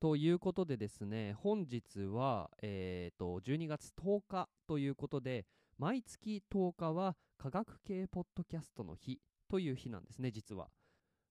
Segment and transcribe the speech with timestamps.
[0.00, 5.44] ということでですね本日は、えーと、12月10日ということで
[5.76, 9.18] 毎月10日は科学系ポッドキャストの日
[9.50, 10.68] という日なんですね実は。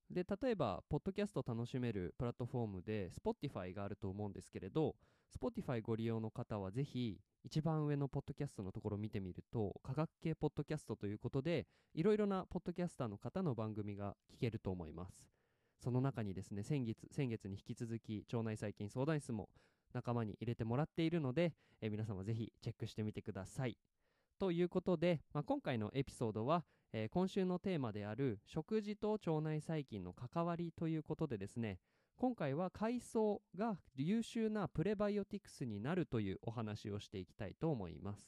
[0.09, 4.95] で例えばポッドキャストを楽しめるプラットフォームで Spotify があると思うんですけれど
[5.37, 15.46] Spotify ご利用の方はぜひ一番上のポッドキャストのところを見てみると科学系ポッドキャストということでいろいろなポッドキャスターの方の番組が聞けると思います。
[15.79, 19.49] その中にですね先月先月に引き続き腸内細菌相談室も
[19.93, 23.77] 仲間に入れてもらっているので、え皆様ぜひチェックしてみてください。
[24.37, 31.79] ということで、まあ、今回のエピソードは、えー、今週のテーマである食事と腸内細菌の関わりということでですね
[32.17, 38.27] 今回は海藻が優秀なプレバイオティクスになるというお話をしていきたいと思います。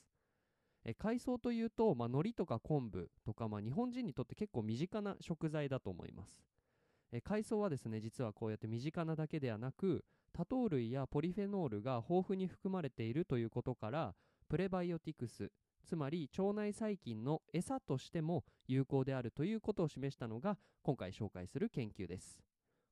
[0.85, 6.39] え海藻というと、まあ、海苔とか昆布とか、まあ、日本人にとって結構身近な食材だと思います。
[7.11, 14.13] え海藻はですね実はこうやって身近なだけではなく多糖類やポリフェノールが豊富に含まれているということから
[14.47, 15.51] プレバイオティクス
[15.85, 22.39] つまり腸内細菌の餌としても有効であるということを示したのが今回紹介する研究です。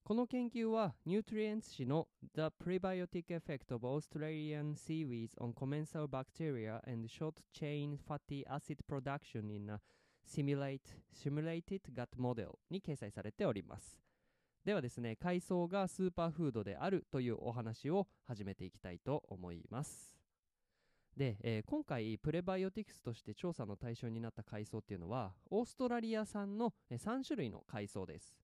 [0.03, 8.77] この研究はニュートリエンツ誌の The Prebiotic Effect of Australian Seaweeds on Commensal Bacteria and Short Chain Fatty Acid
[8.87, 9.81] Production in a
[10.25, 10.79] Simulate,
[11.11, 14.06] Simulated Gut Model に掲載されております。
[14.67, 20.13] ではですね海藻がスーパーフードであるというお話を始めていきたいと思います。
[21.15, 28.35] で、えー、今回プレバイオティクスとして調査の対象になった海藻っていうのはオーストラリア産の3種類の海藻です。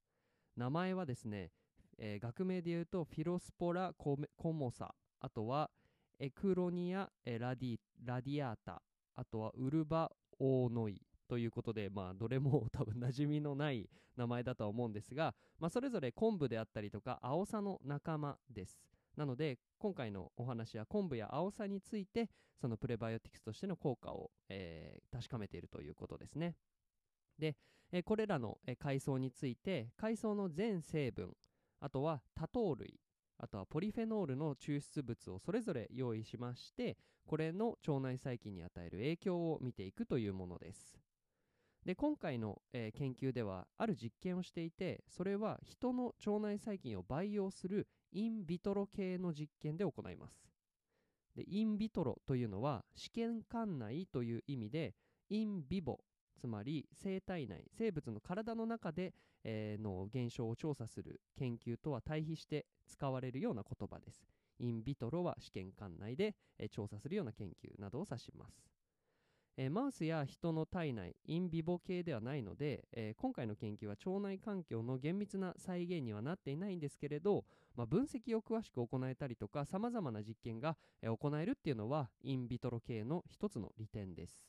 [0.55, 1.51] 名前はですね、
[1.97, 4.15] えー、学名で言うとフィロスポラコ
[4.53, 5.71] モサあとは
[6.19, 8.81] エクロニアラディラディアータ
[9.15, 11.01] あとはウルバオーノイ。
[11.33, 18.79] ということで、まあ、どれも 多分馴染みのない名前だとは思うんですが、まあ、それぞれ昆布であったりとかアオサの仲間です。
[19.15, 22.29] なので今回のお話は昆布やアオサについて
[22.61, 26.55] そのプレバイオティクスとしての効果を、えー、確かめているということですね。
[27.39, 27.57] で、
[27.91, 31.35] えー、これらの、えー、海藻について海藻の全成分
[31.79, 32.99] あとは多糖類
[33.39, 36.95] あとはポリフェノールの抽出物をそれぞれ用意しまして
[37.25, 40.95] これの腸内細菌に与える影響を見ていくというものです。
[41.85, 50.39] で今回の、えー、研究ではある実験をしていてそれは人の腸内細菌を培養するインビトロ系の実験で行います。
[51.35, 54.93] でインビトロというのは試験管内という意味で
[55.29, 55.99] インビボ
[56.39, 59.13] つまり生体内生物の体の中で、
[59.43, 64.21] えー、の現象を調査する研究とは対比して使われるような言葉です。
[64.59, 68.82] インビトロは試験管内で、えー、調査するような研究などを指します。
[69.55, 84.43] えー、マウスや人の体内インビボ系ではないので、えー、今回の研究は腸内環境の厳密な再現にはなっていないんですけれど、まあ、分析を詳しく行えたりとかさまざまな実験が、行えるっていうのはインビトロ系の一つの利点です。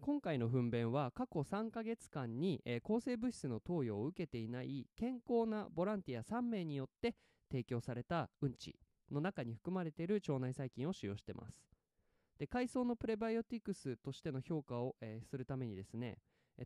[0.00, 7.14] 今回の糞便は過去3ヶ月間に、抗生物質の投与を受けていない健康なボランティア3名によって
[7.50, 8.76] 提供されたうんち
[9.10, 11.79] の中に含まれている腸内細菌を使用しています。
[12.40, 16.16] で海藻のプレバイオティクスとしての評価を、えー、するためにですね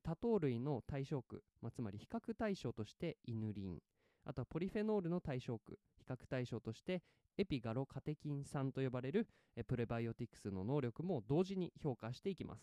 [0.04, 3.78] 多糖類の対象区、まあ、つまり比較対象としてイヌリン
[4.24, 7.02] あとはポリフェノールの対象区比較対象として
[7.36, 9.26] エピガロカテキン酸と呼ばれる
[9.66, 12.62] プレバイオティクスの能力も同時に評価していきます。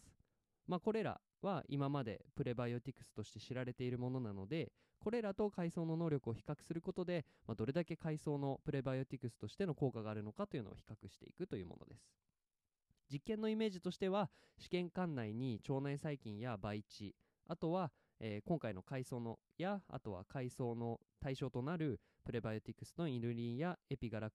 [0.68, 12.31] まあ、これらは今までプレバイオティクスとして知られているものなのでこれらと海藻の能力を比較することで、まあ、どれだけ海藻のプレバイオティクスとしての効果があるのかというのを比較していくというものです。
[13.12, 17.16] 実験のイメージとしては試験管内に腸内細菌や培地
[17.48, 24.32] あとは、えー、今回の海藻のやあとは海藻の対象となるプレバイオティクスのイヌリンやエピガラ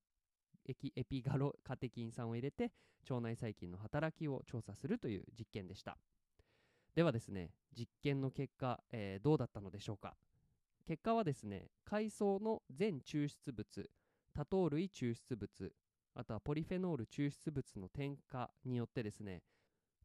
[0.68, 2.72] エピガロカテキン酸を入れて
[3.08, 5.96] 腸内細菌の働きを調査するという実験でした。
[6.96, 10.16] ではですね実験の結果、えー、どうだったのでしょうか？
[10.88, 13.88] 結果はですね海藻の全抽出物
[14.34, 15.72] 多糖類抽出物
[16.16, 19.42] あとはポリフェノール抽出物の添加によってですね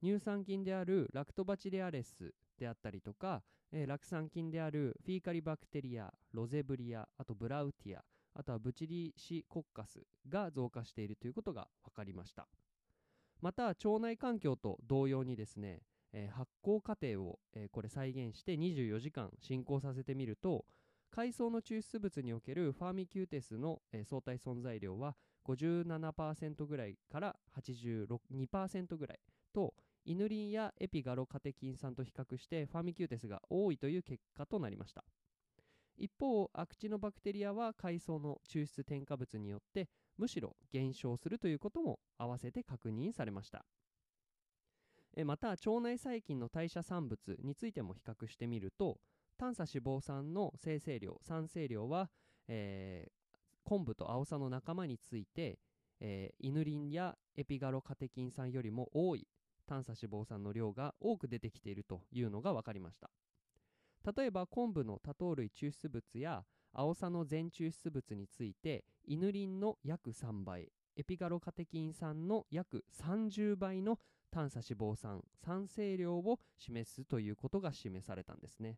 [0.04, 8.04] 乳酸菌であるラクトバチレアレスであったりとか、えー、酪酸菌であるフィーカリバクテリアロゼブリアあとブラウティア
[8.34, 12.48] あとはブチリシコッカスが増加しているということが分かりました。
[13.42, 15.81] また腸内環境と同様にですね、
[16.14, 20.66] えー発酵過程を、えーこれ再現して24時間進行させてみると
[21.10, 25.16] 海藻の抽出物におけるファーミキューテスの、え相対存在量は
[25.48, 29.20] 57%ぐらいから82%ぐらい
[29.54, 29.74] と
[30.06, 35.04] イヌリンやエピガロカテキン酸と比較してファミキューテスが多いという結果となりました。
[35.98, 43.66] 一方アクチノバクテリアは海藻の抽出添加物によってむしろ減少するということも合わせて確認されました。
[45.26, 48.98] また腸内細菌の代謝産物についても比較してみると
[49.38, 52.10] 短鎖脂肪酸の生成量酸性量は、
[52.48, 53.20] えー
[53.63, 55.60] 昆布とアオサの仲間について、
[56.00, 59.28] えーイヌリンやエピガロカテキン酸よりも多い
[59.68, 63.10] 短鎖脂肪酸の量が多く出てきているというのが分かりました。
[64.16, 66.44] 例えば昆布の多糖類抽出物や
[66.74, 74.00] アオサの全抽出物についてイヌリンの約3倍エピガロカテキン酸の約30倍の
[74.31, 78.78] 短鎖脂肪酸酸性量を示すということが示されたんですね。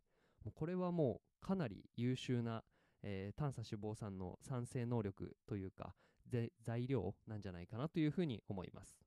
[0.55, 2.63] これはもうかなり優秀な、
[3.03, 5.93] えー短鎖脂肪酸の酸性能力というか
[6.61, 8.97] 材料なんじゃないかなというふうに思います。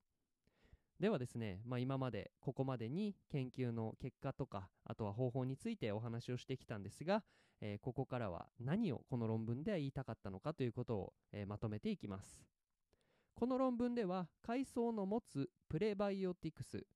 [1.01, 7.23] ではですね、まあ、今までここまでに研究の結果とかあとは方法についてお話をしてきたんですが、
[7.61, 12.43] えーここからは何をこの論文では言いたかったのかということを、えーまとめていきます。
[13.35, 16.87] この論文では海藻の持つプレバイオティクス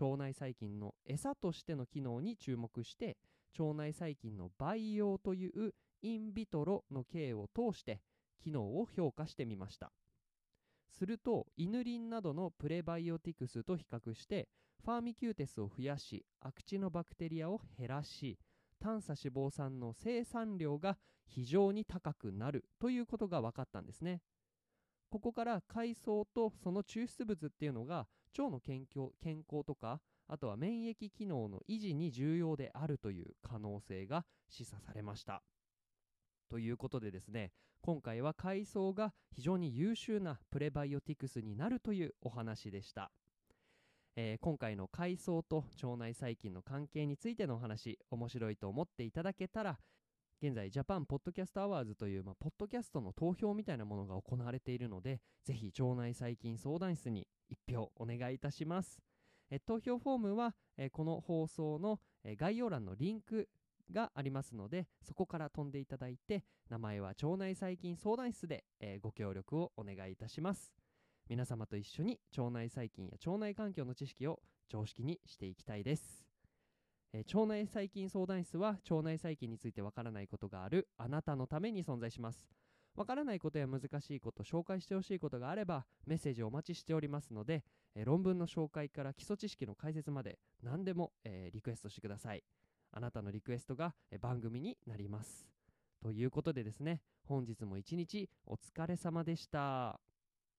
[0.00, 3.18] 腸内細菌の餌としての機能に注目して
[3.58, 8.00] 腸内細菌の培養というインビトロの経を通して
[8.42, 9.92] 機能を評価してみました。
[10.88, 14.48] するとイヌリンなどのプレバイオティクスと比較して
[14.84, 18.38] ファーミキューテスを増やしアクチノバクテリアを減らし
[18.80, 24.20] 短鎖脂肪酸の生産量が非常に高くなるということが分かったんですね。
[25.10, 28.06] ここから海藻とその抽出物っていうのが
[28.38, 35.42] 腸の健康健康とかあとは免疫機能の維持に重要であるという可能性が示唆されました。
[36.50, 43.10] ということでですね今回は海藻が非常に優秀なプレバイオティクスになるというお話でした、
[44.16, 49.78] えー今回の海藻と腸内細菌の関係についてのお話面白いと思っていただけたら
[50.42, 57.26] 現在 Japan Podcast Awards という、まあ、ポッドキャストの投票みたいなものが行われているのでぜひ腸内細菌相談室に
[57.68, 58.98] 1票お願いいたします。
[59.50, 63.48] え投票フォームは、えこの放送の、え概要欄のリンク
[63.90, 70.72] がありますのでそこから飛んでいただいて名前は腸内細菌相談室で、えーご協力をお願いいたします。
[71.28, 76.24] 皆様と一緒に腸内細菌や腸内環境の知識を常識にしていきたいです、
[77.12, 82.48] えー腸内細菌相談室は腸内細菌についてわからないことがあるあなたのために存在します。
[82.96, 87.62] わからないことや難しいこと紹介してほしいことがあればメッセージをお待ちしておりますので、
[87.94, 92.42] えー論文の紹介から基礎知識の解説まで何でも、えーリクエストしてください。
[92.92, 95.46] あなたのリクエストが番組になります。
[96.02, 100.00] ということでですね本日も一日お疲れ様でした。